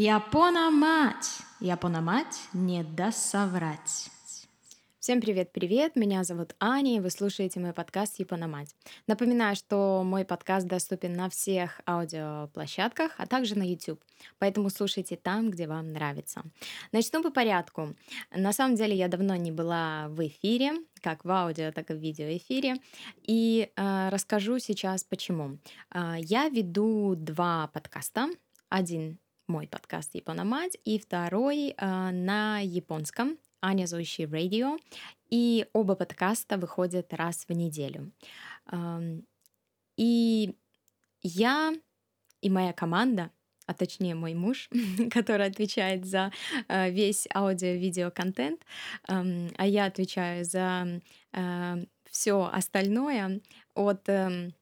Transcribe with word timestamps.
Япона-мать! 0.00 1.40
Япона-мать 1.58 2.38
не 2.52 2.84
даст 2.84 3.18
соврать. 3.18 4.08
Всем 5.00 5.20
привет-привет, 5.20 5.96
меня 5.96 6.22
зовут 6.22 6.54
Аня, 6.60 6.98
и 6.98 7.00
вы 7.00 7.10
слушаете 7.10 7.58
мой 7.58 7.72
подкаст 7.72 8.20
«Япономать». 8.20 8.76
Напоминаю, 9.08 9.56
что 9.56 10.04
мой 10.04 10.24
подкаст 10.24 10.68
доступен 10.68 11.14
на 11.14 11.28
всех 11.28 11.80
аудиоплощадках, 11.84 13.10
а 13.18 13.26
также 13.26 13.58
на 13.58 13.64
YouTube, 13.64 14.00
поэтому 14.38 14.70
слушайте 14.70 15.16
там, 15.16 15.50
где 15.50 15.66
вам 15.66 15.92
нравится. 15.92 16.44
Начну 16.92 17.20
по 17.20 17.32
порядку. 17.32 17.96
На 18.30 18.52
самом 18.52 18.76
деле 18.76 18.94
я 18.94 19.08
давно 19.08 19.34
не 19.34 19.50
была 19.50 20.06
в 20.10 20.24
эфире, 20.28 20.74
как 21.02 21.24
в 21.24 21.30
аудио, 21.32 21.72
так 21.72 21.90
и 21.90 21.94
в 21.94 21.98
видеоэфире, 21.98 22.76
и 23.24 23.72
э, 23.74 24.08
расскажу 24.10 24.60
сейчас 24.60 25.02
почему. 25.02 25.58
Э, 25.92 26.14
я 26.20 26.48
веду 26.50 27.16
два 27.16 27.66
подкаста, 27.74 28.28
один 28.68 29.18
мой 29.48 29.66
подкаст 29.66 30.14
«Япономать», 30.14 30.78
и 30.84 30.98
второй 30.98 31.70
э, 31.70 32.10
на 32.10 32.60
японском, 32.60 33.38
Аня 33.62 33.86
Зоищи 33.86 34.26
Радио, 34.26 34.76
и 35.30 35.66
оба 35.72 35.94
подкаста 35.94 36.58
выходят 36.58 37.12
раз 37.14 37.46
в 37.48 37.52
неделю. 37.52 38.12
И 39.96 40.54
я 41.22 41.72
и 42.40 42.50
моя 42.50 42.72
команда, 42.72 43.30
а 43.66 43.74
точнее 43.74 44.14
мой 44.14 44.34
муж, 44.34 44.68
который 45.10 45.46
отвечает 45.46 46.04
за 46.04 46.30
э, 46.68 46.90
весь 46.90 47.26
аудио-видео-контент, 47.34 48.62
а 49.06 49.66
я 49.66 49.86
отвечаю 49.86 50.44
за 50.44 51.00
э, 51.32 51.84
все 52.10 52.50
остальное, 52.52 53.40
от 53.74 54.08
эм, 54.08 54.54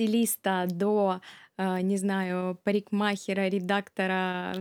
стилиста 0.00 0.66
до, 0.66 1.20
э, 1.58 1.80
не 1.82 1.96
знаю, 1.96 2.58
парикмахера, 2.64 3.48
редактора, 3.48 4.54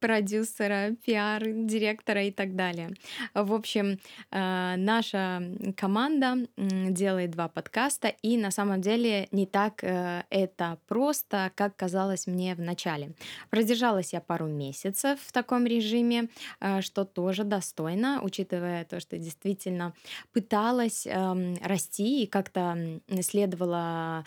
продюсера, 0.00 0.94
пиар-директора 1.04 2.24
и 2.24 2.30
так 2.30 2.54
далее. 2.56 2.90
В 3.34 3.52
общем, 3.52 3.98
э, 4.30 4.74
наша 4.76 5.42
команда 5.76 6.46
делает 6.56 7.30
два 7.30 7.48
подкаста, 7.48 8.08
и 8.22 8.36
на 8.36 8.50
самом 8.50 8.80
деле 8.80 9.28
не 9.32 9.46
так 9.46 9.82
э, 9.82 10.22
это 10.30 10.78
просто, 10.86 11.50
как 11.54 11.76
казалось 11.76 12.26
мне 12.26 12.54
в 12.54 12.60
начале. 12.60 13.12
Продержалась 13.50 14.12
я 14.12 14.20
пару 14.20 14.46
месяцев 14.46 15.18
в 15.20 15.32
таком 15.32 15.66
режиме, 15.66 16.28
э, 16.60 16.80
что 16.80 17.04
тоже 17.04 17.44
достойно, 17.44 18.20
учитывая 18.22 18.84
то, 18.84 19.00
что 19.00 19.18
действительно 19.18 19.94
пыталась 20.32 21.06
эм, 21.06 21.56
расти 21.62 22.22
и 22.22 22.26
как-то 22.26 23.00
следовала 23.20 24.24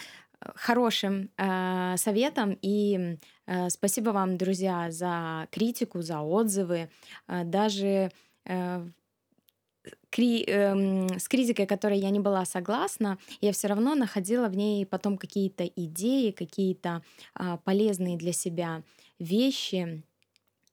хорошим 0.56 1.30
э, 1.38 1.96
советом. 1.98 2.58
И 2.62 3.18
э, 3.48 3.70
спасибо 3.70 4.12
вам, 4.12 4.38
друзья, 4.38 4.92
за 4.92 5.48
критику, 5.52 6.02
за 6.02 6.22
отзывы. 6.22 6.90
Э, 7.28 7.44
даже 7.44 8.12
э, 8.46 8.88
кри, 10.10 10.44
э, 10.48 11.18
с 11.18 11.28
критикой, 11.28 11.66
которой 11.66 12.00
я 12.00 12.10
не 12.10 12.20
была 12.20 12.46
согласна, 12.46 13.18
я 13.42 13.52
все 13.52 13.68
равно 13.68 13.96
находила 13.96 14.48
в 14.48 14.56
ней 14.56 14.86
потом 14.86 15.18
какие-то 15.18 15.66
идеи, 15.66 16.32
какие-то 16.32 17.02
э, 17.40 17.58
полезные 17.64 18.18
для 18.18 18.34
себя 18.34 18.84
вещи 19.20 20.04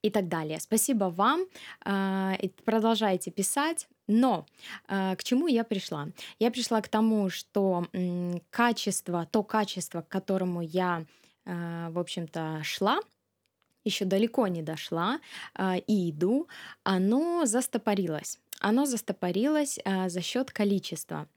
и 0.03 0.11
так 0.11 0.29
далее. 0.29 0.61
Спасибо 0.61 1.05
вам. 1.05 1.47
Э, 1.85 2.37
продолжайте 2.65 3.31
писать. 3.31 3.89
Но 4.09 4.47
э, 4.89 5.15
к 5.17 5.23
чему 5.23 5.47
я 5.47 5.63
пришла? 5.65 6.09
Я 6.39 6.51
пришла 6.51 6.81
к 6.81 6.89
тому, 6.89 7.29
что 7.31 7.87
качество, 8.51 9.29
то 9.31 9.43
качество, 9.43 10.01
к 10.01 10.09
которому 10.09 10.63
я, 10.63 11.05
э, 11.45 11.89
в 11.91 11.99
общем-то, 11.99 12.61
шла, 12.65 12.99
еще 13.85 14.07
далеко 14.07 14.49
не 14.49 14.63
дошла 14.63 15.21
э, 15.55 15.79
и 15.87 16.11
иду, 16.11 16.49
оно 16.83 17.47
застопорилось 17.47 18.41
оно 18.61 18.87
застопорилось 18.87 19.79
за 20.07 20.21
счет 20.21 20.51
количества. 20.51 21.29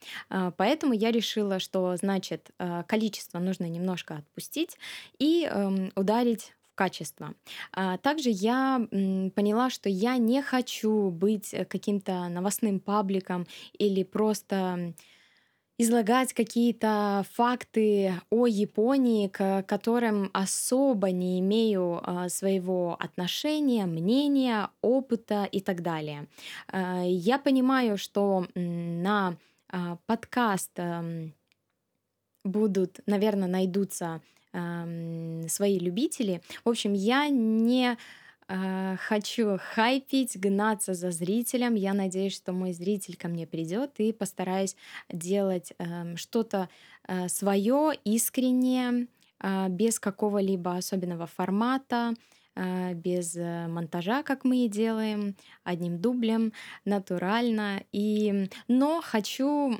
Поэтому 0.58 0.94
я 0.94 1.12
решила, 1.12 1.60
что 1.60 1.96
значит 1.96 2.50
количество 2.88 3.38
нужно 3.38 3.66
немножко 3.66 4.16
отпустить 4.16 4.76
и 5.20 5.48
э, 5.48 5.90
ударить 5.96 6.56
качество. 6.82 7.36
А, 7.74 7.98
также 7.98 8.30
я 8.32 8.88
поняла, 9.36 9.70
что 9.70 9.88
я 9.88 10.18
не 10.18 10.42
хочу 10.42 11.12
быть 11.12 11.54
э, 11.54 11.64
каким-то 11.64 12.28
новостным 12.28 12.80
пабликом 12.80 13.46
или 13.78 14.02
просто 14.04 14.94
излагать 15.78 16.34
какие-то 16.34 17.24
факты 17.34 18.14
о 18.32 18.48
Японии, 18.48 19.28
к 19.28 19.64
которым 19.68 20.32
особо 20.34 21.12
не 21.12 21.40
имею 21.40 22.02
а, 22.02 22.30
своего 22.30 22.96
отношения, 23.00 23.86
мнения, 23.86 24.70
опыта 24.82 25.48
и 25.52 25.60
так 25.60 25.84
далее. 25.84 26.28
А, 26.68 27.04
я 27.04 27.38
понимаю, 27.38 27.98
что 27.98 28.48
на 28.56 29.38
подкаст 30.08 30.72
эм, 30.78 31.34
будут, 32.44 33.00
наверное, 33.06 33.48
найдутся 33.48 34.22
свои 34.52 35.80
любители. 35.80 36.42
В 36.66 36.70
общем, 36.70 36.94
я 36.94 37.30
не 37.30 37.98
э, 38.48 38.96
хочу 38.98 39.58
хайпить, 39.74 40.40
гнаться 40.40 40.94
за 40.94 41.12
зрителем. 41.12 41.76
Я 41.76 41.94
надеюсь, 41.94 42.36
что 42.36 42.52
мой 42.54 42.74
зритель 42.74 43.16
ко 43.16 43.28
мне 43.28 43.48
придет 43.48 43.92
и 43.98 44.12
постараюсь 44.12 44.76
делать 45.10 45.74
э, 45.78 46.16
что-то 46.16 46.70
э, 47.08 47.30
свое, 47.30 47.94
искреннее, 48.04 49.08
э, 49.42 49.70
без 49.70 50.00
какого-либо 50.00 50.76
особенного 50.76 51.28
формата, 51.28 52.14
э, 52.56 52.94
без 52.94 53.36
монтажа, 53.36 54.24
как 54.24 54.44
мы 54.44 54.66
и 54.66 54.68
делаем, 54.68 55.36
одним 55.64 56.00
дублем, 56.00 56.52
натурально. 56.84 57.84
И, 57.94 58.50
но 58.68 59.02
хочу 59.02 59.78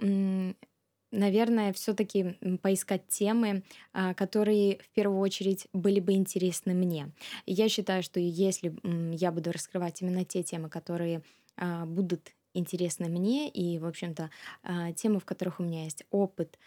наверное, 1.12 1.74
все-таки 1.74 2.38
поискать 2.62 3.08
темы, 3.08 3.64
а, 3.94 4.14
которые 4.14 4.80
в 4.80 4.90
первую 4.90 5.20
очередь 5.20 5.68
были 5.74 6.00
бы 6.00 6.14
интересны 6.14 6.74
мне. 6.74 7.12
Я 7.46 7.70
считаю, 7.70 8.04
что 8.04 8.20
если 8.20 8.74
я 9.16 9.32
буду 9.32 9.52
раскрывать 9.52 10.02
именно 10.02 10.26
те 10.26 10.44
темы, 10.44 10.70
которые 10.70 11.24
а, 11.58 11.86
будут 11.86 12.32
интересны 12.54 13.08
мне, 13.10 13.50
и, 13.50 13.80
в 13.80 13.86
общем-то, 13.86 14.30
а, 14.64 14.92
темы, 14.94 15.20
в 15.20 15.26
которых 15.26 15.60
у 15.60 15.64
меня 15.64 15.84
есть 15.84 16.04
опыт, 16.12 16.58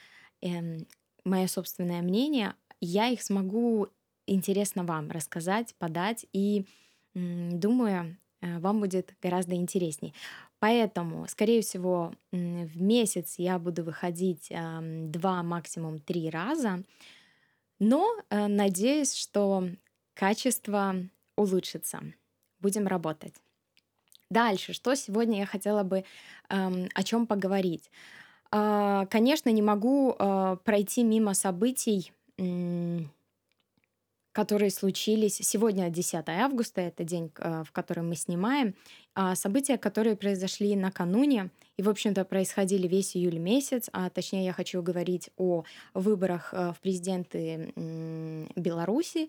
эм, 0.41 0.87
мое 1.25 1.47
собственное 1.47 2.03
мнение, 2.03 2.55
я 2.81 3.09
их 3.09 3.23
смогу 3.23 3.89
интересно 4.27 4.85
вам 4.85 5.11
рассказать, 5.11 5.75
подать, 5.79 6.27
и 6.33 6.67
думаю, 7.15 8.17
вам 8.41 8.81
будет 8.81 9.15
гораздо 9.23 9.55
интересней. 9.55 10.15
Поэтому, 10.65 11.29
скорее 11.29 11.61
всего, 11.61 12.15
в 12.33 12.81
месяц 12.81 13.35
я 13.37 13.59
буду 13.59 13.85
выходить 13.85 14.49
два, 14.49 15.43
максимум 15.43 15.99
три 15.99 16.31
раза. 16.31 16.83
Но 17.79 18.09
э, 18.31 18.47
надеюсь, 18.47 19.15
что 19.15 19.69
качество 20.15 20.95
улучшится. 21.37 22.01
Будем 22.61 22.87
работать. 22.87 23.35
Дальше, 24.31 24.73
что 24.73 24.95
сегодня 24.95 25.41
я 25.41 25.45
хотела 25.45 25.83
бы 25.83 26.07
о 26.49 27.03
чем 27.03 27.27
поговорить? 27.27 27.91
А, 28.51 29.05
конечно, 29.11 29.51
не 29.51 29.61
могу 29.61 30.17
э, 30.19 30.57
пройти 30.65 31.03
мимо 31.03 31.35
событий, 31.35 32.11
которые 34.35 34.71
случились 34.71 35.37
сегодня, 35.37 35.89
10 35.89 36.29
августа, 36.29 36.81
это 36.81 37.05
день, 37.05 37.31
э, 37.39 37.63
в 37.65 37.71
который 37.71 38.03
мы 38.03 38.17
снимаем, 38.17 38.75
а 39.15 39.37
события, 39.37 39.79
которые 39.79 40.17
произошли 40.17 40.75
накануне 40.75 41.51
и, 41.77 41.83
в 41.83 41.89
общем-то, 41.89 42.25
происходили 42.25 42.89
весь 42.89 43.17
июль 43.17 43.39
месяц, 43.39 43.89
а 43.93 44.11
точнее 44.11 44.45
я 44.45 44.53
хочу 44.53 44.83
говорить 44.83 45.31
о 45.37 45.63
выборах 45.95 46.53
э, 46.53 46.73
в 46.73 46.81
президенты 46.81 47.73
Беларуси. 48.57 49.29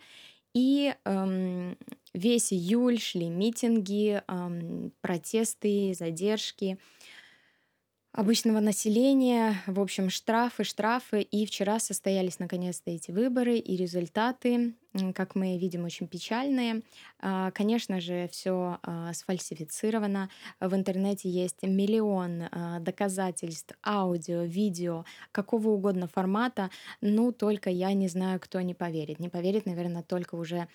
И 0.56 0.96
эм, 1.04 1.78
весь 2.14 2.54
июль 2.54 2.98
шли 2.98 3.28
митинги, 3.28 4.24
эм, 4.28 4.92
протесты, 5.02 5.94
задержки 5.94 6.80
обычного 8.16 8.62
населения, 8.62 9.62
в 9.68 9.80
общем, 9.80 10.10
штрафы, 10.10 10.64
штрафы. 10.64 11.22
И 11.22 11.46
вчера 11.46 11.80
состоялись 11.80 12.40
наконец-то 12.40 12.90
эти 12.90 13.12
выборы, 13.12 13.58
и 13.58 13.76
результаты, 13.76 14.74
как 15.14 15.36
мы 15.36 15.58
видим, 15.58 15.84
очень 15.84 16.08
печальные. 16.08 16.82
А, 17.20 17.52
конечно 17.52 18.00
же, 18.00 18.30
все 18.32 18.80
а, 18.84 19.14
сфальсифицировано. 19.14 20.30
В 20.62 20.74
интернете 20.74 21.30
есть 21.30 21.62
миллион 21.64 22.44
а, 22.44 22.80
доказательств, 22.80 23.76
аудио, 23.86 24.44
видео, 24.44 25.04
какого 25.34 25.70
угодно 25.70 26.08
формата. 26.08 26.70
Ну, 27.02 27.34
только 27.34 27.70
я 27.70 27.92
не 27.94 28.08
знаю, 28.08 28.40
кто 28.40 28.62
не 28.62 28.74
поверит. 28.74 29.20
Не 29.20 29.28
поверит, 29.28 29.66
наверное, 29.66 30.04
только 30.04 30.36
уже 30.36 30.70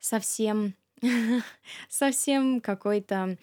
совсем, 0.00 0.74
совсем 1.90 2.62
какой-то 2.62 3.36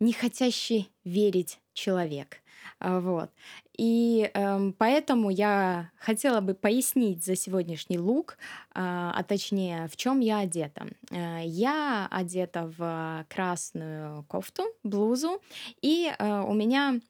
не 0.00 0.12
хотящий 0.12 0.90
верить 1.04 1.60
человек. 1.72 2.38
А, 2.80 3.00
вот. 3.00 3.30
И 3.76 4.30
эм, 4.34 4.72
поэтому 4.72 5.30
я 5.30 5.90
хотела 5.98 6.40
бы 6.40 6.54
пояснить 6.54 7.24
за 7.24 7.36
сегодняшний 7.36 7.98
лук, 7.98 8.38
а, 8.72 9.12
а 9.16 9.22
точнее, 9.22 9.88
в 9.88 9.96
чем 9.96 10.20
я 10.20 10.40
одета. 10.40 10.88
Э, 11.10 11.40
я 11.44 12.08
одета 12.10 12.72
в 12.76 13.26
красную 13.28 14.24
кофту, 14.24 14.64
блузу, 14.82 15.40
и 15.80 16.12
э, 16.18 16.40
у 16.40 16.54
меня 16.54 17.00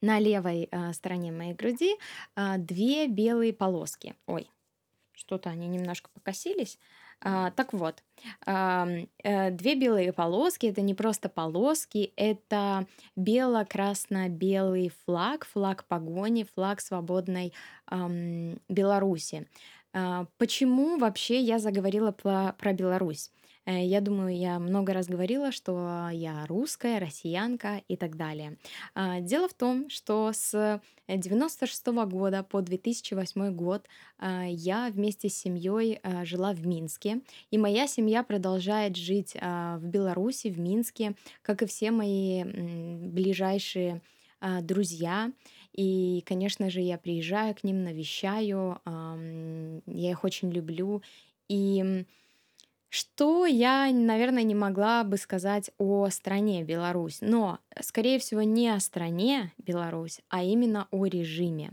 на 0.00 0.18
левой 0.18 0.68
э, 0.70 0.92
стороне 0.92 1.32
моей 1.32 1.54
груди 1.54 1.96
э, 2.36 2.58
две 2.58 3.06
белые 3.08 3.52
полоски. 3.52 4.14
Ой, 4.26 4.50
что-то 5.12 5.50
они 5.50 5.66
немножко 5.68 6.10
покосились. 6.10 6.78
А, 7.20 7.50
так 7.50 7.72
вот, 7.72 8.02
э, 8.46 9.50
две 9.50 9.74
белые 9.74 10.12
полоски 10.12 10.66
это 10.66 10.80
не 10.82 10.94
просто 10.94 11.28
полоски, 11.28 12.12
это 12.16 12.86
бело-красно-белый 13.16 14.92
флаг, 15.04 15.44
флаг 15.46 15.84
погони, 15.86 16.44
флаг 16.54 16.80
свободной 16.80 17.52
Беларуси. 18.68 19.46
А, 19.92 20.26
почему 20.38 20.98
вообще 20.98 21.40
я 21.40 21.58
заговорила 21.58 22.12
про 22.12 22.72
Беларусь? 22.72 23.30
Э, 23.68 23.84
Я 23.84 24.00
думаю, 24.00 24.34
я 24.36 24.58
много 24.58 24.92
раз 24.94 25.08
говорила, 25.08 25.52
что 25.52 26.08
я 26.12 26.46
русская, 26.46 26.98
россиянка 26.98 27.82
и 27.88 27.96
так 27.96 28.16
далее. 28.16 28.56
А, 28.94 29.20
Дело 29.20 29.48
в 29.48 29.54
том, 29.54 29.90
что 29.90 30.30
с 30.32 30.80
96 31.08 31.86
года 32.06 32.42
по 32.42 32.62
2008 32.62 33.50
год 33.54 33.86
а, 34.18 34.44
я 34.46 34.88
вместе 34.90 35.28
с 35.28 35.36
семьей 35.36 36.00
а, 36.02 36.24
жила 36.24 36.52
в 36.54 36.66
Минске, 36.66 37.20
и 37.50 37.58
моя 37.58 37.86
семья 37.86 38.22
продолжает 38.22 38.96
жить 38.96 39.34
в 39.34 39.80
Беларуси, 39.82 40.48
в 40.48 40.58
Минске, 40.58 41.14
как 41.42 41.62
и 41.62 41.66
все 41.66 41.90
мои 41.90 42.44
ближайшие 42.44 44.00
друзья. 44.62 45.32
И, 45.72 46.22
конечно 46.26 46.70
же, 46.70 46.80
я 46.80 46.96
приезжаю 46.96 47.54
к 47.54 47.64
ним, 47.64 47.82
навещаю, 47.82 48.80
я 49.86 50.10
их 50.10 50.24
очень 50.24 50.50
люблю. 50.50 51.02
И 51.48 52.04
что 52.88 53.46
я, 53.46 53.90
наверное, 53.92 54.42
не 54.42 54.54
могла 54.54 55.04
бы 55.04 55.16
сказать 55.16 55.70
о 55.78 56.08
стране 56.08 56.64
Беларусь, 56.64 57.18
но, 57.20 57.58
скорее 57.80 58.18
всего, 58.18 58.42
не 58.42 58.70
о 58.70 58.80
стране 58.80 59.52
Беларусь, 59.58 60.20
а 60.28 60.42
именно 60.42 60.88
о 60.90 61.06
режиме. 61.06 61.70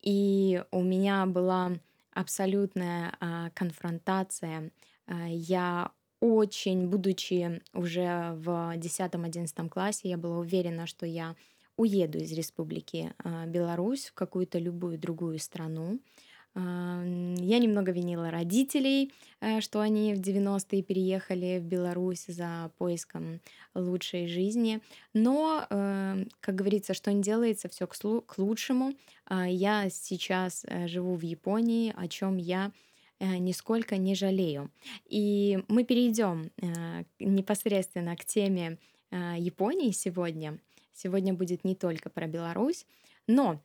И 0.00 0.62
у 0.70 0.82
меня 0.82 1.26
была 1.26 1.72
абсолютная 2.12 3.14
а, 3.20 3.50
конфронтация. 3.50 4.70
А, 5.06 5.26
я 5.28 5.90
очень, 6.20 6.86
будучи 6.86 7.60
уже 7.72 8.32
в 8.36 8.74
десятом-одиннадцатом 8.76 9.68
классе, 9.68 10.08
я 10.08 10.16
была 10.16 10.38
уверена, 10.38 10.86
что 10.86 11.04
я 11.06 11.34
уеду 11.76 12.18
из 12.18 12.32
Республики 12.32 13.12
а, 13.18 13.46
Беларусь 13.46 14.06
в 14.06 14.14
какую-то 14.14 14.58
любую 14.58 14.98
другую 14.98 15.38
страну. 15.38 15.98
Ам, 16.54 17.34
Я 17.36 17.58
немного 17.58 17.92
винила 17.92 18.30
родителей, 18.30 19.12
э, 19.40 19.60
что 19.60 19.80
они 19.80 20.14
в 20.14 20.20
90-е 20.20 20.82
переехали 20.82 21.58
в 21.58 21.64
Беларусь 21.64 22.26
за 22.26 22.70
поиском 22.76 23.40
лучшей 23.74 24.26
жизни. 24.26 24.80
Но, 25.14 25.66
э, 25.70 26.24
как 26.40 26.54
говорится, 26.54 26.92
что 26.92 27.10
не 27.12 27.22
делается, 27.22 27.68
все 27.68 27.86
к 27.86 28.38
лучшему. 28.38 28.92
А, 29.24 29.48
Я 29.48 29.88
сейчас 29.88 30.64
э, 30.68 30.88
живу 30.88 31.14
в 31.16 31.22
Японии, 31.22 31.94
о 31.96 32.06
чем 32.08 32.36
я 32.36 32.72
нисколько 33.20 33.98
не 33.98 34.16
жалею. 34.16 34.72
И 35.08 35.62
мы 35.68 35.84
перейдем 35.84 36.50
непосредственно 37.20 38.16
к 38.16 38.24
теме 38.24 38.78
Японии 39.12 39.92
сегодня. 39.92 40.58
Сегодня 40.92 41.32
будет 41.32 41.62
не 41.62 41.76
только 41.76 42.10
про 42.10 42.26
Беларусь, 42.26 42.84
но 43.28 43.62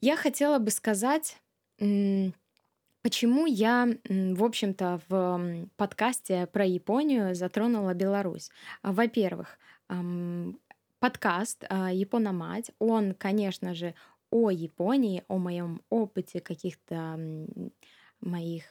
я 0.00 0.16
хотела 0.16 0.58
бы 0.58 0.70
сказать 0.70 1.36
Почему 1.78 3.44
я, 3.46 3.86
в 4.08 4.42
общем-то, 4.44 5.00
в 5.08 5.68
подкасте 5.76 6.46
про 6.46 6.64
Японию 6.64 7.34
затронула 7.34 7.92
Беларусь? 7.92 8.50
А, 8.82 8.92
Во-первых, 8.92 9.58
подкаст 10.98 11.64
а, 11.68 11.92
«Япономать», 11.92 12.70
он, 12.78 13.14
конечно 13.14 13.74
же, 13.74 13.94
о 14.30 14.50
Японии, 14.50 15.22
о 15.28 15.36
моем 15.38 15.82
опыте 15.90 16.40
каких-то 16.40 17.18
моих 18.20 18.64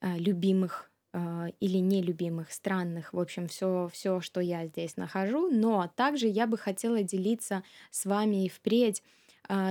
а, 0.00 0.16
любимых 0.16 0.90
а, 1.12 1.48
или 1.60 1.78
нелюбимых, 1.78 2.52
странных, 2.52 3.12
в 3.12 3.18
общем, 3.20 3.48
все, 3.48 3.88
все, 3.92 4.20
что 4.20 4.40
я 4.40 4.66
здесь 4.66 4.96
нахожу. 4.96 5.50
Но 5.50 5.90
также 5.96 6.26
я 6.28 6.46
бы 6.46 6.58
хотела 6.58 7.02
делиться 7.02 7.62
с 7.90 8.04
вами 8.04 8.44
и 8.44 8.48
впредь 8.48 9.02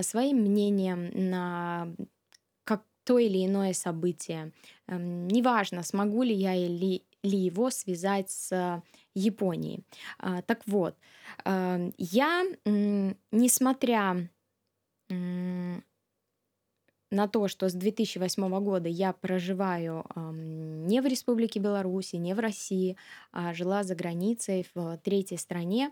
своим 0.01 0.37
мнением 0.37 1.09
на 1.29 1.89
как 2.63 2.83
то 3.03 3.17
или 3.19 3.45
иное 3.45 3.73
событие. 3.73 4.51
Эм, 4.87 5.27
Неважно, 5.27 5.83
смогу 5.83 6.23
ли 6.23 6.33
я 6.33 6.55
или 6.55 7.03
ли 7.23 7.37
его 7.37 7.69
связать 7.71 8.29
с 8.29 8.83
Японией. 9.15 9.83
А, 10.19 10.41
Так 10.43 10.61
вот, 10.67 10.95
а, 11.45 11.79
я, 11.97 12.45
несмотря 13.31 14.29
на 17.09 17.27
то, 17.27 17.47
что 17.47 17.69
с 17.69 17.73
2008 17.73 18.59
года 18.59 18.89
я 18.89 19.13
проживаю 19.13 20.05
ам, 20.15 20.85
не 20.87 21.01
в 21.01 21.05
Республике 21.05 21.59
Беларусь, 21.59 22.13
не 22.13 22.33
в 22.33 22.39
России, 22.39 22.97
а 23.31 23.53
жила 23.53 23.83
за 23.83 23.95
границей 23.95 24.67
в 24.75 24.97
третьей 25.03 25.37
стране, 25.37 25.89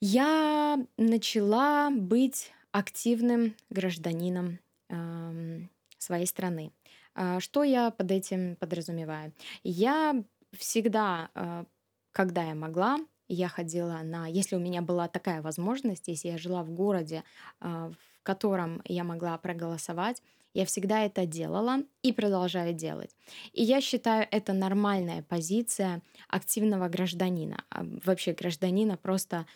я 0.00 0.78
начала 0.96 1.90
быть 1.90 2.52
активным 2.72 3.54
гражданином 3.70 4.58
ам, 4.88 5.68
своей 5.98 6.26
страны. 6.26 6.72
А, 7.14 7.40
Что 7.40 7.64
я 7.64 7.90
под 7.90 8.10
этим 8.10 8.56
подразумеваю? 8.56 9.32
Я 9.64 10.22
всегда, 10.52 11.30
а, 11.34 11.64
когда 12.12 12.44
я 12.44 12.54
могла, 12.54 12.98
я 13.28 13.48
ходила 13.48 14.00
на, 14.02 14.26
если 14.26 14.56
у 14.56 14.60
меня 14.60 14.80
была 14.82 15.08
такая 15.08 15.42
возможность, 15.42 16.08
если 16.08 16.28
я 16.28 16.38
жила 16.38 16.62
в 16.62 16.70
городе, 16.70 17.24
а, 17.60 17.90
в 17.90 18.22
котором 18.22 18.80
я 18.84 19.04
могла 19.04 19.36
проголосовать, 19.38 20.22
я 20.54 20.64
всегда 20.64 21.04
это 21.04 21.26
делала 21.26 21.82
и 22.02 22.12
продолжаю 22.12 22.72
делать. 22.74 23.14
И 23.52 23.62
я 23.62 23.80
считаю, 23.80 24.26
это 24.30 24.52
нормальная 24.52 25.22
позиция 25.22 26.02
активного 26.28 26.88
гражданина, 26.88 27.64
а, 27.70 27.84
вообще 28.04 28.32
гражданина 28.32 28.96
просто 28.96 29.46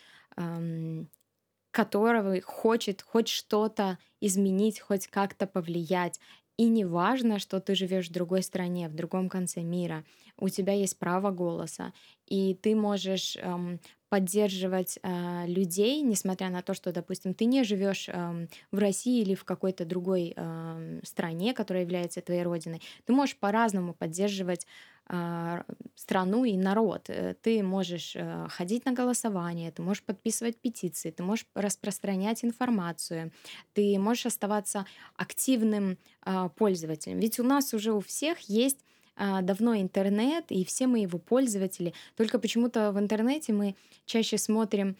которого 1.70 2.40
хочет 2.42 3.02
хоть 3.02 3.28
что-то 3.28 3.98
изменить, 4.20 4.80
хоть 4.80 5.06
как-то 5.06 5.46
повлиять. 5.46 6.20
И 6.58 6.68
не 6.68 6.84
важно, 6.84 7.38
что 7.38 7.60
ты 7.60 7.74
живешь 7.74 8.08
в 8.10 8.12
другой 8.12 8.42
стране, 8.42 8.88
в 8.88 8.94
другом 8.94 9.28
конце 9.30 9.62
мира. 9.62 10.04
У 10.36 10.48
тебя 10.50 10.74
есть 10.74 10.98
право 10.98 11.30
голоса. 11.30 11.92
И 12.26 12.54
ты 12.54 12.74
можешь 12.76 13.36
эм, 13.36 13.80
поддерживать 14.12 14.98
э, 15.02 15.46
людей, 15.46 16.02
несмотря 16.02 16.50
на 16.50 16.60
то, 16.60 16.74
что, 16.74 16.92
допустим, 16.92 17.32
ты 17.32 17.46
не 17.46 17.64
живешь 17.64 18.10
эм, 18.10 18.46
в 18.70 18.76
России 18.78 19.22
или 19.22 19.34
в 19.34 19.44
какой-то 19.46 19.86
другой 19.86 20.34
эм, 20.36 21.00
стране, 21.02 21.54
которая 21.54 21.82
является 21.84 22.20
твоей 22.20 22.42
родиной. 22.42 22.82
Ты 23.06 23.14
можешь 23.14 23.38
по-разному 23.38 23.94
поддерживать 23.94 24.66
а, 25.06 25.64
страну 25.94 26.44
и 26.44 26.58
народ. 26.58 27.08
Э, 27.08 27.34
Ты 27.40 27.62
можешь 27.62 28.12
э, 28.14 28.46
ходить 28.50 28.84
на 28.84 28.92
голосование, 28.92 29.70
ты 29.72 29.80
можешь 29.82 30.04
подписывать 30.04 30.60
петиции, 30.60 31.10
ты 31.10 31.22
можешь 31.22 31.46
распространять 31.54 32.44
информацию, 32.44 33.32
ты 33.72 33.98
можешь 33.98 34.26
оставаться 34.26 34.84
активным 35.16 35.96
а, 36.20 36.50
пользователем. 36.50 37.18
Ведь 37.18 37.40
у 37.40 37.44
нас 37.44 37.72
уже 37.72 37.92
у 37.94 38.00
всех 38.00 38.40
есть 38.40 38.84
давно 39.16 39.76
интернет, 39.76 40.46
и 40.50 40.64
все 40.64 40.86
мы 40.86 41.00
его 41.00 41.18
пользователи. 41.18 41.94
Только 42.16 42.38
почему-то 42.38 42.92
в 42.92 42.98
интернете 42.98 43.52
мы 43.52 43.76
чаще 44.06 44.38
смотрим 44.38 44.96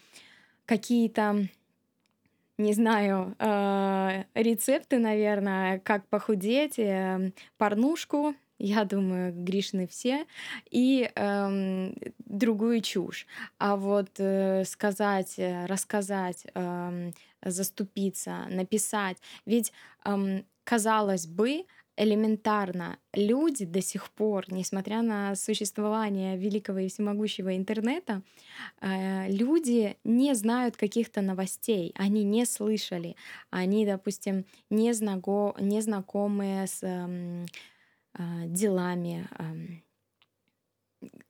какие-то 0.65 1.47
не 2.57 2.73
знаю, 2.73 3.35
э, 3.39 4.23
рецепты, 4.35 4.99
наверное, 4.99 5.79
как 5.79 6.07
похудеть, 6.07 6.77
э, 6.77 7.31
порнушку, 7.57 8.35
я 8.59 8.85
думаю, 8.85 9.33
грешны 9.33 9.87
все, 9.87 10.25
и 10.69 11.09
эм, 11.15 11.95
другую 12.19 12.81
чушь. 12.81 13.25
А 13.57 13.75
вот 13.75 14.09
э, 14.19 14.63
сказать, 14.65 15.33
э, 15.37 15.65
рассказать, 15.65 16.45
эм, 16.53 17.13
заступиться, 17.43 18.45
написать, 18.49 19.17
ведь, 19.45 19.73
эм, 20.05 20.45
казалось 20.63 21.25
бы, 21.27 21.65
элементарно 21.97 22.97
люди 23.13 23.65
до 23.65 23.81
сих 23.81 24.09
пор, 24.11 24.45
несмотря 24.51 25.01
на 25.01 25.35
существование 25.35 26.37
великого 26.37 26.79
и 26.79 26.87
всемогущего 26.89 27.55
интернета, 27.55 28.23
э, 28.81 29.29
люди 29.29 29.97
не 30.03 30.35
знают 30.35 30.77
каких-то 30.77 31.21
новостей, 31.21 31.93
они 31.95 32.23
не 32.23 32.45
слышали, 32.45 33.15
они, 33.51 33.85
допустим, 33.85 34.45
не, 34.69 34.93
знаго, 34.93 35.55
не 35.59 35.81
знакомы 35.81 36.65
с 36.67 36.83
эм, 36.83 37.45
а, 38.13 38.45
делами, 38.47 39.27
ам, 39.37 39.83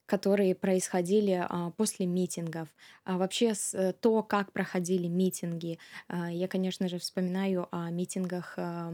которые 0.05 0.53
происходили 0.55 1.45
а, 1.47 1.71
после 1.71 2.05
митингов, 2.05 2.67
а, 3.05 3.17
вообще 3.17 3.53
э, 3.73 3.93
то, 3.93 4.21
как 4.23 4.51
проходили 4.51 5.07
митинги. 5.07 5.79
Я, 6.09 6.47
конечно 6.47 6.87
же, 6.87 6.99
вспоминаю 6.99 7.67
о 7.71 7.89
митингах 7.89 8.53
а, 8.57 8.93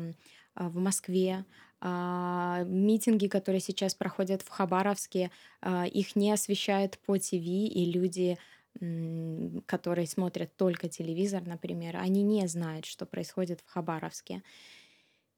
в 0.67 0.77
Москве, 0.77 1.45
а, 1.81 2.63
митинги, 2.65 3.27
которые 3.27 3.61
сейчас 3.61 3.95
проходят 3.95 4.41
в 4.41 4.49
Хабаровске, 4.49 5.31
а, 5.61 5.85
их 5.85 6.15
не 6.15 6.31
освещают 6.31 6.99
по 6.99 7.17
ТВ, 7.17 7.33
и 7.33 7.85
люди, 7.91 8.37
которые 9.65 10.07
смотрят 10.07 10.55
только 10.55 10.87
телевизор, 10.89 11.41
например, 11.45 11.97
они 11.97 12.21
не 12.21 12.47
знают, 12.47 12.85
что 12.85 13.05
происходит 13.05 13.61
в 13.61 13.69
Хабаровске 13.69 14.43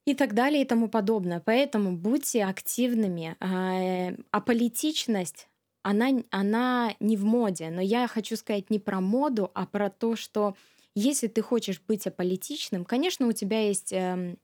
и 0.06 0.14
так 0.16 0.34
далее 0.34 0.64
и 0.64 0.66
тому 0.66 0.90
подобное. 0.90 1.40
Поэтому 1.44 1.96
будьте 1.96 2.44
активными. 2.44 3.36
А 3.40 4.14
аполитичность, 4.32 5.48
она, 5.84 6.10
она 6.32 6.96
не 7.00 7.18
в 7.18 7.24
моде, 7.26 7.70
но 7.70 7.82
я 7.82 8.08
хочу 8.08 8.36
сказать 8.36 8.70
не 8.70 8.80
про 8.80 9.00
моду, 9.02 9.52
а 9.54 9.66
про 9.66 9.90
то, 9.90 10.16
что 10.16 10.56
если 10.96 11.28
ты 11.28 11.42
хочешь 11.42 11.82
быть 11.88 12.08
аполитичным, 12.08 12.84
конечно, 12.86 13.28
у 13.28 13.32
тебя 13.32 13.62
есть 13.68 13.94
эм, 13.94 14.38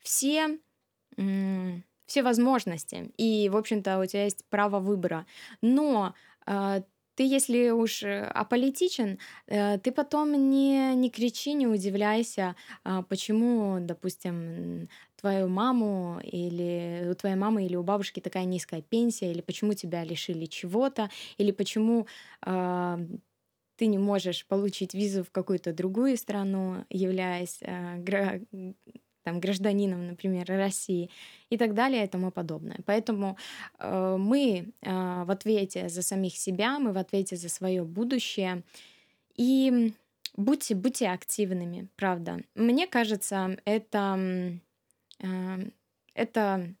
все, 0.00 0.58
все 2.06 2.22
возможности, 2.22 3.10
и, 3.16 3.48
в 3.48 3.56
общем-то, 3.56 3.98
у 3.98 4.06
тебя 4.06 4.24
есть 4.24 4.44
право 4.48 4.78
выбора. 4.78 5.26
Но 5.60 6.14
э, 6.46 6.82
ты, 7.16 7.24
если 7.24 7.70
уж 7.70 8.02
э, 8.04 8.24
аполитичен, 8.24 9.18
э, 9.48 9.78
ты 9.78 9.90
потом 9.90 10.32
не, 10.50 10.94
не 10.94 11.10
кричи, 11.10 11.54
не 11.54 11.66
удивляйся, 11.66 12.54
а, 12.84 13.02
почему, 13.02 13.78
допустим, 13.80 14.88
твою 15.20 15.48
маму 15.48 16.20
или 16.22 17.08
у 17.10 17.14
твоей 17.14 17.36
мамы 17.36 17.64
или 17.66 17.74
у 17.74 17.82
бабушки 17.82 18.20
такая 18.20 18.44
низкая 18.44 18.82
пенсия, 18.82 19.32
или 19.32 19.40
почему 19.40 19.72
тебя 19.74 20.04
лишили 20.04 20.46
чего-то, 20.46 21.10
или 21.38 21.50
почему 21.50 22.06
а, 22.42 23.00
ты 23.76 23.86
не 23.86 23.98
можешь 23.98 24.46
получить 24.46 24.94
визу 24.94 25.24
в 25.24 25.30
какую-то 25.30 25.72
другую 25.72 26.16
страну, 26.16 26.84
являясь 26.90 27.60
а, 27.62 27.96
гра- 27.98 28.40
там, 29.26 29.40
гражданином, 29.40 30.06
например, 30.06 30.46
России 30.46 31.10
и 31.50 31.58
так 31.58 31.74
далее 31.74 32.04
и 32.04 32.06
тому 32.06 32.30
подобное. 32.30 32.78
Поэтому 32.86 33.36
э, 33.80 34.16
мы 34.16 34.68
э, 34.82 35.24
в 35.24 35.30
ответе 35.32 35.88
за 35.88 36.02
самих 36.02 36.36
себя, 36.36 36.78
мы 36.78 36.92
в 36.92 36.98
ответе 36.98 37.34
за 37.34 37.48
свое 37.48 37.82
будущее. 37.82 38.62
И 39.34 39.92
будьте, 40.36 40.76
будьте 40.76 41.08
активными, 41.08 41.88
правда. 41.96 42.38
Мне 42.54 42.86
кажется, 42.86 43.56
это, 43.64 44.60
э, 45.18 45.70
это, 46.14 46.74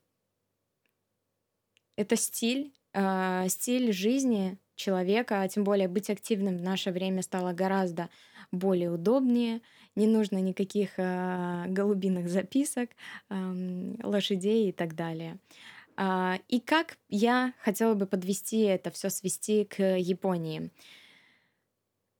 это 1.96 2.16
стиль, 2.16 2.72
э, 2.92 3.48
стиль 3.48 3.92
жизни 3.92 4.56
человека, 4.76 5.40
а 5.40 5.48
тем 5.48 5.64
более 5.64 5.88
быть 5.88 6.10
активным 6.10 6.58
в 6.58 6.62
наше 6.62 6.92
время 6.92 7.22
стало 7.22 7.52
гораздо 7.52 8.08
более 8.52 8.92
удобнее. 8.92 9.62
Не 9.96 10.06
нужно 10.06 10.38
никаких 10.38 10.90
э, 10.98 11.64
голубиных 11.68 12.28
записок, 12.28 12.90
лошадей 13.28 14.68
и 14.68 14.72
так 14.72 14.94
далее. 14.94 15.38
А, 15.96 16.38
и 16.48 16.60
как 16.60 16.98
я 17.08 17.54
хотела 17.58 17.94
бы 17.94 18.06
подвести 18.06 18.60
это 18.60 18.90
все, 18.90 19.08
свести 19.08 19.64
к 19.64 19.82
Японии. 19.82 20.70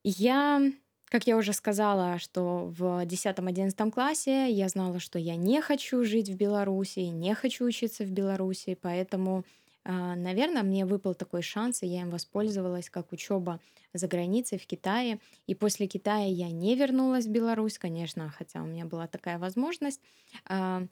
Я, 0.02 0.62
как 1.06 1.26
я 1.26 1.36
уже 1.36 1.52
сказала, 1.52 2.18
что 2.18 2.72
в 2.78 3.04
10-11 3.04 3.90
классе 3.90 4.50
я 4.50 4.68
знала, 4.68 4.98
что 4.98 5.18
я 5.18 5.36
не 5.36 5.60
хочу 5.60 6.04
жить 6.04 6.30
в 6.30 6.36
Беларуси, 6.36 7.00
не 7.00 7.34
хочу 7.34 7.66
учиться 7.66 8.04
в 8.04 8.10
Беларуси, 8.10 8.78
поэтому 8.80 9.38
а, 9.38 9.65
Наверное, 9.88 10.64
мне 10.64 10.84
выпал 10.84 11.14
такой 11.14 11.42
шанс, 11.42 11.82
и 11.82 11.86
я 11.86 12.00
им 12.02 12.10
воспользовалась, 12.10 12.90
как 12.90 13.12
учеба 13.12 13.60
за 13.94 14.08
границей 14.08 14.58
в 14.58 14.66
Китае. 14.66 15.20
И 15.46 15.54
после 15.54 15.86
Китая 15.86 16.26
я 16.26 16.50
не 16.50 16.74
вернулась 16.74 17.26
в 17.26 17.30
Беларусь, 17.30 17.78
конечно, 17.78 18.30
хотя 18.30 18.62
у 18.62 18.66
меня 18.66 18.84
была 18.84 19.06
такая 19.06 19.38
возможность. 19.38 20.00
А, 20.44 20.82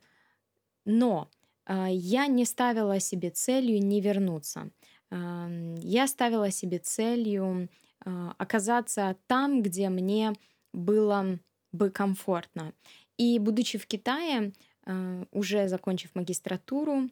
Но 0.85 1.31
а, 1.67 1.89
я 1.91 2.27
не 2.27 2.45
ставила 2.45 3.01
себе 3.01 3.31
целью 3.31 3.81
не 3.83 4.01
вернуться. 4.01 4.71
А, 5.11 5.49
Я 5.79 6.07
ставила 6.07 6.51
себе 6.51 6.79
целью 6.79 7.69
а, 8.05 8.35
оказаться 8.39 9.17
там, 9.27 9.63
где 9.63 9.89
мне 9.89 10.33
было 10.73 11.39
бы 11.73 11.91
комфортно. 11.91 12.73
И 13.17 13.39
будучи 13.39 13.79
в 13.79 13.87
Китае, 13.87 14.53
а, 14.87 15.25
уже 15.33 15.69
закончив 15.69 16.15
магистратуру, 16.15 17.09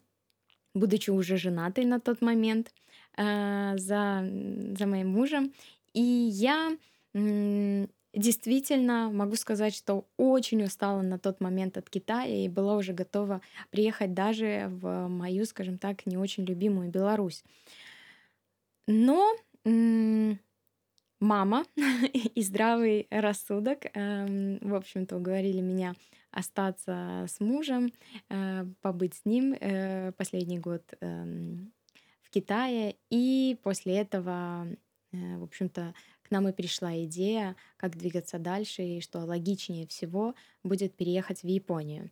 будучи 0.74 1.10
уже 1.10 1.36
женатой 1.36 1.84
на 1.84 2.00
тот 2.00 2.20
момент 2.22 2.72
э, 3.16 3.74
за, 3.76 4.24
за 4.78 4.86
моим 4.86 5.08
мужем. 5.08 5.52
И 5.94 6.00
я 6.02 6.76
действительно 8.14 9.10
могу 9.10 9.36
сказать, 9.36 9.74
что 9.74 10.06
очень 10.16 10.62
устала 10.64 11.02
на 11.02 11.18
тот 11.18 11.40
момент 11.40 11.76
от 11.76 11.88
Китая 11.88 12.26
и 12.26 12.48
была 12.48 12.76
уже 12.76 12.92
готова 12.92 13.40
приехать 13.70 14.14
даже 14.14 14.68
в 14.68 15.08
мою, 15.08 15.44
скажем 15.44 15.78
так, 15.78 16.06
не 16.06 16.16
очень 16.16 16.44
любимую 16.44 16.90
Беларусь. 16.90 17.42
Но 18.86 19.30
мама 21.20 21.64
и 22.12 22.42
здравый 22.42 23.06
рассудок, 23.10 23.86
эм, 23.94 24.58
в 24.60 24.74
общем-то, 24.74 25.16
уговорили 25.16 25.60
меня 25.60 25.94
остаться 26.32 27.26
с 27.28 27.38
мужем, 27.40 27.92
э, 28.28 28.66
побыть 28.80 29.14
с 29.14 29.24
ним 29.24 29.54
э, 29.54 30.12
последний 30.12 30.58
год 30.58 30.82
эм, 31.00 31.72
в 32.22 32.30
Китае. 32.30 32.96
И 33.10 33.58
после 33.62 33.98
этого, 33.98 34.66
э, 35.12 35.36
в 35.36 35.44
общем-то, 35.44 35.94
к 36.22 36.30
нам 36.30 36.48
и 36.48 36.52
пришла 36.52 36.96
идея, 37.04 37.54
как 37.76 37.96
двигаться 37.96 38.38
дальше, 38.38 38.82
и 38.82 39.00
что 39.00 39.20
логичнее 39.20 39.86
всего 39.86 40.34
будет 40.64 40.96
переехать 40.96 41.42
в 41.42 41.46
Японию. 41.46 42.10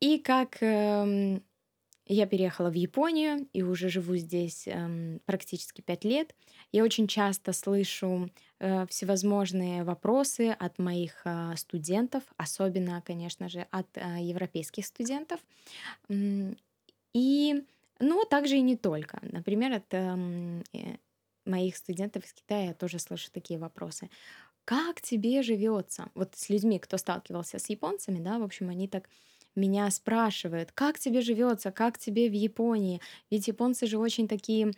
И 0.00 0.18
как 0.18 0.58
эм, 0.60 1.42
я 2.06 2.26
переехала 2.26 2.70
в 2.70 2.74
Японию 2.74 3.48
и 3.52 3.62
уже 3.62 3.88
живу 3.88 4.16
здесь 4.16 4.66
эм, 4.66 5.20
практически 5.24 5.80
пять 5.80 6.04
лет. 6.04 6.34
Я 6.72 6.84
очень 6.84 7.06
часто 7.06 7.52
слышу 7.52 8.30
э, 8.58 8.86
всевозможные 8.88 9.84
вопросы 9.84 10.50
от 10.50 10.78
моих 10.78 11.22
э, 11.24 11.54
студентов, 11.56 12.24
особенно, 12.36 13.02
конечно 13.02 13.48
же, 13.48 13.66
от 13.70 13.86
э, 13.96 14.18
европейских 14.20 14.86
студентов. 14.86 15.40
И, 17.14 17.64
ну, 18.00 18.24
также 18.24 18.56
и 18.56 18.62
не 18.62 18.76
только. 18.76 19.18
Например, 19.22 19.72
от 19.72 19.92
эм, 19.94 20.62
э, 20.72 20.96
моих 21.44 21.76
студентов 21.76 22.24
из 22.24 22.32
Китая 22.32 22.66
я 22.68 22.74
тоже 22.74 22.98
слышу 22.98 23.30
такие 23.32 23.58
вопросы. 23.58 24.08
Как 24.64 25.00
тебе 25.02 25.42
живется? 25.42 26.10
Вот 26.14 26.36
с 26.36 26.48
людьми, 26.50 26.78
кто 26.78 26.96
сталкивался 26.98 27.58
с 27.58 27.68
японцами, 27.70 28.20
да, 28.20 28.38
в 28.38 28.44
общем, 28.44 28.70
они 28.70 28.88
так 28.88 29.10
меня 29.54 29.90
спрашивают, 29.90 30.72
как 30.72 30.98
тебе 30.98 31.20
живется, 31.20 31.70
как 31.72 31.98
тебе 31.98 32.28
в 32.28 32.32
Японии? 32.32 33.00
Ведь 33.30 33.48
японцы 33.48 33.86
же 33.86 33.98
очень 33.98 34.28
такие 34.28 34.72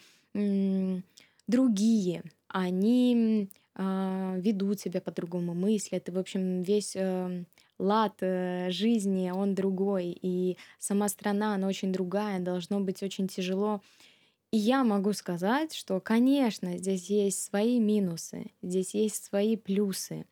другие, 1.46 2.22
они 2.48 3.48
а, 3.76 4.36
ведут 4.38 4.80
себя 4.80 5.00
по-другому, 5.00 5.54
мыслят, 5.54 6.08
и, 6.08 6.12
в 6.12 6.18
общем, 6.18 6.62
весь 6.62 6.94
э, 6.94 7.44
лад 7.78 8.14
э, 8.20 8.70
жизни, 8.70 9.30
он 9.30 9.54
другой, 9.56 10.16
и 10.22 10.56
сама 10.78 11.08
страна, 11.08 11.54
она 11.54 11.66
очень 11.66 11.92
другая, 11.92 12.38
должно 12.38 12.80
быть 12.80 13.02
очень 13.02 13.26
тяжело. 13.26 13.80
И 14.52 14.58
я 14.58 14.84
могу 14.84 15.12
сказать, 15.12 15.74
что, 15.74 15.98
конечно, 15.98 16.78
здесь 16.78 17.10
есть 17.10 17.42
свои 17.42 17.80
минусы, 17.80 18.52
здесь 18.62 18.94
есть 18.94 19.24
свои 19.24 19.56
плюсы. 19.56 20.24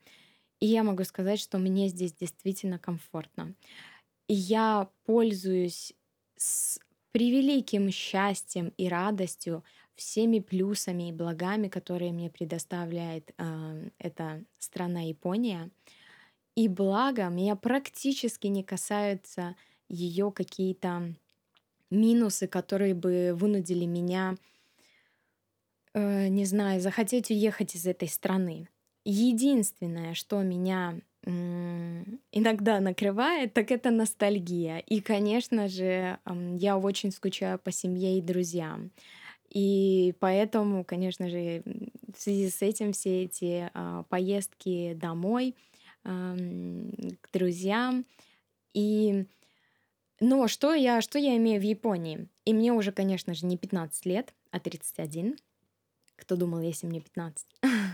И 0.61 0.67
я 0.67 0.83
могу 0.83 1.03
сказать, 1.03 1.41
что 1.41 1.57
мне 1.57 1.89
здесь 1.89 2.13
действительно 2.13 2.79
комфортно. 2.79 3.53
Я 4.35 4.89
пользуюсь 5.05 5.93
с 6.35 6.79
превеликим 7.11 7.91
счастьем 7.91 8.73
и 8.77 8.89
радостью 8.89 9.63
всеми 9.93 10.39
плюсами 10.39 11.09
и 11.09 11.11
благами, 11.11 11.67
которые 11.67 12.11
мне 12.11 12.31
предоставляет 12.31 13.31
э, 13.37 13.89
эта 13.99 14.43
страна 14.57 15.01
Япония. 15.01 15.69
И 16.55 16.67
благо 16.67 17.27
меня 17.29 17.55
практически 17.55 18.47
не 18.47 18.63
касаются 18.63 19.55
ее 19.87 20.31
какие-то 20.31 21.13
минусы, 21.91 22.47
которые 22.47 22.95
бы 22.95 23.33
вынудили 23.35 23.85
меня, 23.85 24.35
э, 25.93 26.27
не 26.29 26.45
знаю, 26.45 26.81
захотеть 26.81 27.29
уехать 27.29 27.75
из 27.75 27.85
этой 27.85 28.07
страны. 28.07 28.67
Единственное, 29.05 30.15
что 30.15 30.41
меня 30.41 30.99
иногда 31.25 32.79
накрывает, 32.79 33.53
так 33.53 33.71
это 33.71 33.91
ностальгия. 33.91 34.79
И, 34.79 34.99
конечно 35.01 35.67
же, 35.67 36.19
я 36.57 36.77
очень 36.77 37.11
скучаю 37.11 37.59
по 37.59 37.71
семье 37.71 38.17
и 38.17 38.21
друзьям. 38.21 38.91
И 39.49 40.15
поэтому, 40.19 40.83
конечно 40.83 41.29
же, 41.29 41.63
в 42.13 42.19
связи 42.19 42.49
с 42.49 42.61
этим 42.61 42.91
все 42.91 43.23
эти 43.25 43.69
а, 43.73 44.03
поездки 44.09 44.93
домой 44.95 45.55
к 46.03 47.29
друзьям 47.31 48.05
и 48.73 49.25
Но 50.19 50.47
что 50.49 50.73
я, 50.73 51.01
что 51.01 51.17
я 51.19 51.37
имею 51.37 51.61
в 51.61 51.63
Японии? 51.63 52.27
И 52.45 52.53
мне 52.53 52.73
уже, 52.73 52.91
конечно 52.91 53.33
же, 53.33 53.45
не 53.45 53.57
15 53.57 54.05
лет, 54.05 54.33
а 54.51 54.59
31. 54.59 55.37
Кто 56.17 56.35
думал, 56.35 56.61
если 56.61 56.87
мне 56.87 56.99
15? 56.99 57.47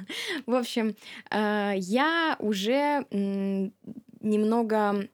В 0.46 0.56
общем, 0.56 0.96
э, 1.32 1.74
я 1.78 2.36
уже 2.40 3.06
немного 3.12 5.10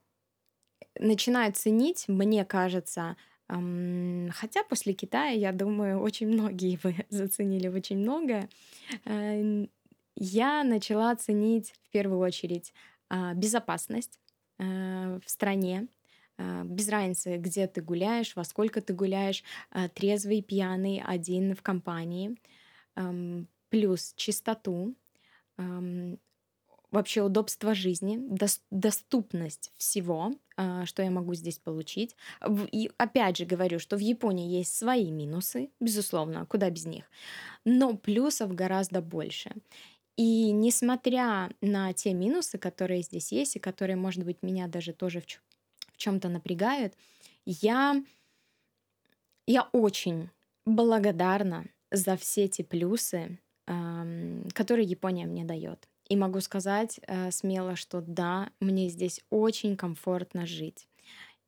начинаю 0.98 1.54
ценить, 1.54 2.06
мне 2.08 2.46
кажется, 2.46 3.18
хотя 3.48 4.64
после 4.68 4.94
Китая, 4.94 5.32
я 5.32 5.52
думаю, 5.52 6.00
очень 6.00 6.28
многие 6.28 6.80
вы 6.82 6.96
заценили 7.10 7.68
очень 7.68 7.98
многое, 8.00 8.50
э, 9.06 9.68
я 10.16 10.64
начала 10.64 11.16
ценить 11.16 11.74
в 11.84 11.90
первую 11.92 12.20
очередь 12.20 12.74
а, 13.10 13.34
безопасность 13.34 14.18
э, 14.60 15.20
в 15.24 15.30
стране, 15.30 15.88
без 16.38 16.90
разницы, 16.90 17.38
где 17.38 17.66
ты 17.66 17.82
гуляешь, 17.82 18.36
во 18.36 18.44
сколько 18.44 18.82
ты 18.82 18.94
гуляешь, 18.94 19.42
трезвый, 19.94 20.42
пьяный, 20.42 21.02
один 21.02 21.56
в 21.56 21.62
компании, 21.62 22.36
плюс 23.76 24.14
чистоту, 24.16 24.96
вообще 26.92 27.22
удобство 27.22 27.76
жизни, 27.76 28.18
доступность 28.72 29.74
всего, 29.76 30.32
что 30.86 31.04
я 31.04 31.12
могу 31.12 31.34
здесь 31.34 31.60
получить. 31.60 32.16
И 32.72 32.90
опять 32.98 33.36
же 33.36 33.44
говорю, 33.44 33.80
что 33.80 33.98
в 33.98 34.00
Японии 34.00 34.58
есть 34.58 34.74
свои 34.74 35.12
минусы, 35.12 35.72
безусловно, 35.82 36.46
куда 36.46 36.70
без 36.70 36.86
них, 36.86 37.04
но 37.66 37.98
плюсов 37.98 38.56
гораздо 38.56 39.02
больше. 39.02 39.52
И 40.16 40.52
несмотря 40.52 41.50
на 41.60 41.92
те 41.92 42.14
минусы, 42.14 42.58
которые 42.58 43.02
здесь 43.02 43.34
есть, 43.34 43.58
и 43.58 43.60
которые, 43.60 43.98
может 43.98 44.24
быть, 44.24 44.42
меня 44.42 44.70
даже 44.70 44.94
тоже 44.94 45.20
в, 45.20 45.26
в 45.26 45.98
чем-то 45.98 46.30
напрягают, 46.30 46.94
я, 47.46 48.02
я 49.48 49.64
очень 49.74 50.30
благодарна 50.66 51.66
за 51.92 52.16
все 52.16 52.46
эти 52.46 52.62
плюсы, 52.62 53.38
которые 53.66 54.86
Япония 54.86 55.26
мне 55.26 55.44
дает. 55.44 55.88
И 56.08 56.16
могу 56.16 56.40
сказать 56.40 57.00
э, 57.08 57.32
смело, 57.32 57.76
что 57.76 58.02
да, 58.02 58.52
мне 58.60 58.90
здесь 58.90 59.22
очень 59.32 59.76
комфортно 59.76 60.46
жить. 60.46 60.88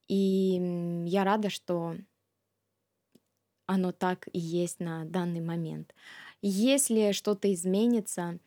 И 0.08 1.04
я 1.06 1.24
рада, 1.24 1.50
что 1.50 1.96
оно 3.68 3.92
так 3.92 4.28
и 4.32 4.40
есть 4.40 4.80
на 4.80 5.06
данный 5.06 5.42
момент. 5.42 5.94
Если 6.42 7.12
что-то 7.12 7.54
изменится, 7.54 8.40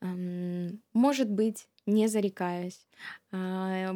может 0.00 1.28
быть, 1.28 1.68
не 1.86 2.06
зарекаюсь. 2.06 2.86
А, 3.32 3.92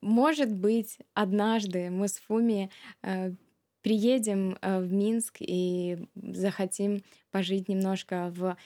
может 0.00 0.52
быть, 0.52 0.98
однажды 1.14 1.90
мы 1.90 2.08
с 2.08 2.18
Фуми 2.18 2.70
э, 3.02 3.32
приедем 3.86 4.58
э, 4.60 4.80
в 4.80 4.92
Минск 4.92 5.36
и 5.38 5.96
захотим 6.16 7.04
пожить 7.30 7.68
немножко 7.68 8.32
в 8.34 8.56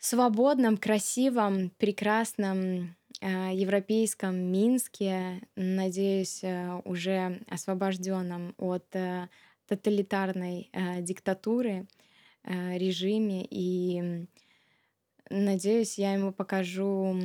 свободном, 0.00 0.76
красивом, 0.76 1.70
прекрасном 1.78 2.96
э, 3.20 3.50
европейском 3.54 4.34
Минске, 4.36 5.40
надеюсь, 5.54 6.42
уже 6.84 7.40
освобожденном 7.48 8.56
от 8.58 8.86
тоталитарной 9.68 10.68
диктатуры, 10.98 11.86
режиме. 12.42 13.46
И 13.48 14.26
Надеюсь, 15.32 15.96
я 15.96 16.14
ему 16.14 16.32
покажу 16.32 17.16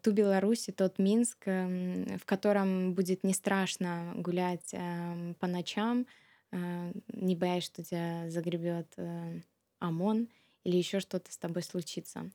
ту 0.00 0.12
Беларусь 0.12 0.68
тот 0.76 1.00
Минск, 1.00 1.38
эм, 1.46 2.16
в 2.16 2.24
котором 2.24 2.94
будет 2.94 3.24
не 3.24 3.34
страшно 3.34 4.12
гулять 4.14 4.72
эм, 4.72 5.34
по 5.40 5.48
ночам, 5.48 6.06
не 6.52 7.34
боясь, 7.36 7.64
что 7.64 7.82
тебя 7.82 8.28
загребет 8.30 8.92
э, 8.96 9.40
ОМОН 9.78 10.28
или 10.64 10.76
еще 10.76 11.00
что-то 11.00 11.32
с 11.32 11.38
тобой 11.38 11.62
случится. 11.62 12.30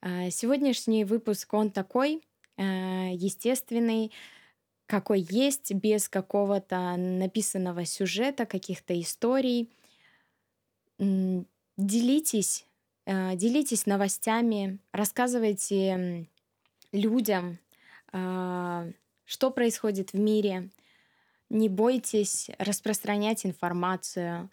А, 0.00 0.30
сегодняшний 0.30 1.04
выпуск, 1.04 1.54
он 1.54 1.70
такой, 1.70 2.22
э, 2.56 2.62
естественный, 3.14 4.12
какой 4.86 5.20
есть, 5.20 5.72
без 5.72 6.08
какого-то 6.08 6.96
написанного 6.96 7.84
сюжета, 7.84 8.46
каких-то 8.46 9.00
историй. 9.00 9.70
Делитесь 10.98 12.66
делитесь 13.06 13.86
новостями, 13.86 14.78
рассказывайте 14.92 16.28
людям, 16.92 17.58
а, 18.12 18.86
что 19.24 19.50
происходит 19.50 20.12
в 20.12 20.18
мире. 20.18 20.70
Не 21.52 21.68
бойтесь 21.68 22.48
распространять 22.56 23.44
информацию. 23.44 24.50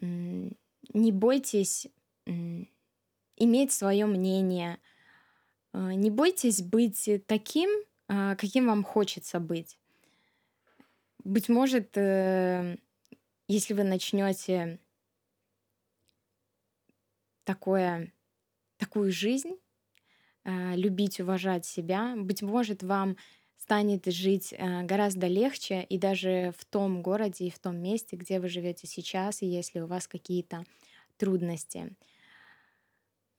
Не 0.00 1.12
бойтесь 1.12 1.86
иметь 2.26 3.72
свое 3.72 4.06
мнение. 4.06 4.80
А, 5.72 5.94
не 5.94 6.10
бойтесь 6.10 6.60
быть 6.60 7.08
таким, 7.28 7.70
а, 8.08 8.34
каким 8.34 8.66
вам 8.66 8.82
хочется 8.82 9.38
быть. 9.38 9.78
Быть 11.22 11.48
может, 11.48 11.96
э, 11.96 12.76
если 13.46 13.74
вы 13.74 13.84
начнете 13.84 14.80
такое, 17.44 18.12
такую 18.78 19.12
жизнь, 19.12 19.56
э, 20.42 20.74
любить, 20.74 21.20
уважать 21.20 21.64
себя. 21.64 22.14
Быть 22.16 22.42
может, 22.42 22.82
вам 22.82 23.16
станет 23.62 24.06
жить 24.06 24.52
э, 24.52 24.82
гораздо 24.82 25.26
легче 25.26 25.82
и 25.82 25.98
даже 25.98 26.52
в 26.58 26.64
том 26.64 27.02
городе 27.02 27.46
и 27.46 27.50
в 27.50 27.58
том 27.58 27.76
месте, 27.76 28.16
где 28.16 28.40
вы 28.40 28.48
живете 28.48 28.86
сейчас, 28.86 29.42
и 29.42 29.46
если 29.46 29.80
у 29.80 29.86
вас 29.86 30.08
какие-то 30.08 30.64
трудности. 31.16 31.94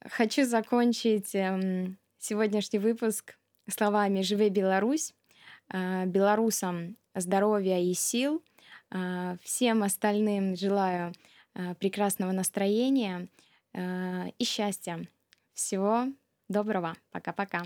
Хочу 0.05 0.45
закончить 0.45 1.33
эм, 1.35 1.97
сегодняшний 2.19 2.79
выпуск 2.79 3.37
словами 3.69 4.21
«Живи 4.21 4.49
Беларусь!» 4.49 5.13
э, 5.73 6.05
Белорусам 6.05 6.97
здоровья 7.15 7.79
и 7.79 7.93
сил. 7.93 8.43
Всем 9.41 9.81
остальным 9.81 10.55
желаю 10.55 11.13
прекрасного 11.79 12.31
настроения– 12.31 13.27
Э, 13.73 14.29
и 14.37 14.43
счастья. 14.45 15.07
Всего 15.53 16.07
доброго. 16.47 16.95
Пока-пока. 17.11 17.63